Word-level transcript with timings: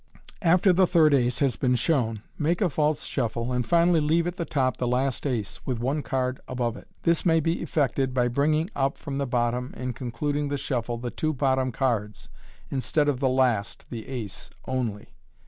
After 0.41 0.73
the 0.73 0.87
third 0.87 1.13
ace 1.13 1.37
has 1.41 1.57
been 1.57 1.75
shown, 1.75 2.23
make 2.35 2.59
a 2.59 2.71
false 2.71 3.05
shuffle, 3.05 3.53
and 3.53 3.63
finally 3.63 3.99
leave 3.99 4.25
at 4.25 4.35
the 4.35 4.45
top 4.45 4.77
tiie 4.77 4.87
last 4.87 5.27
ace, 5.27 5.63
with 5.63 5.77
one 5.77 6.01
card 6.01 6.39
above 6.47 6.75
it. 6.75 6.87
This 7.03 7.23
may 7.23 7.39
be 7.39 7.61
effected 7.61 8.11
by 8.11 8.27
bringing 8.27 8.71
up 8.75 8.97
from 8.97 9.19
the 9.19 9.27
bottom 9.27 9.75
in 9.77 9.93
concluding 9.93 10.47
the 10.47 10.57
shuffle 10.57 10.97
the 10.97 11.11
two 11.11 11.33
bottom 11.35 11.71
cards, 11.71 12.29
instead 12.71 13.07
of 13.07 13.19
the 13.19 13.29
last 13.29 13.85
(the 13.91 14.07
ace) 14.07 14.49
only. 14.65 15.13